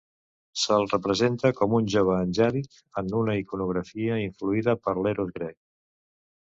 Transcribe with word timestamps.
Se'l 0.61 0.85
representa 0.93 1.51
com 1.59 1.75
un 1.81 1.91
jove 1.97 2.15
angèlic, 2.21 2.81
en 3.03 3.13
una 3.21 3.39
iconografia 3.43 4.21
influïda 4.27 4.79
per 4.89 5.01
l'Eros 5.03 5.35
grec. 5.41 5.59